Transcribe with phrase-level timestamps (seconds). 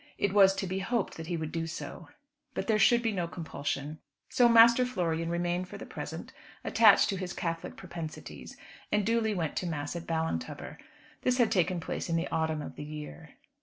[0.17, 2.07] It was to be hoped that he would do so.
[2.55, 3.99] But there should be no compulsion.
[4.29, 8.57] So Master Florian remained for the present attached to his Catholic propensities,
[8.91, 10.79] and duly went to mass at Ballintubber.
[11.21, 13.35] This had taken place in the autumn of the year.